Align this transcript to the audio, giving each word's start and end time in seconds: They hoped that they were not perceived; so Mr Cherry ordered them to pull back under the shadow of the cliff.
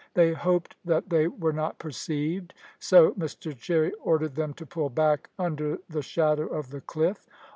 They 0.15 0.33
hoped 0.33 0.77
that 0.83 1.11
they 1.11 1.27
were 1.27 1.53
not 1.53 1.77
perceived; 1.77 2.55
so 2.79 3.11
Mr 3.13 3.55
Cherry 3.55 3.91
ordered 4.01 4.33
them 4.33 4.55
to 4.55 4.65
pull 4.65 4.89
back 4.89 5.29
under 5.37 5.77
the 5.87 6.01
shadow 6.01 6.47
of 6.47 6.71
the 6.71 6.81
cliff. 6.81 7.27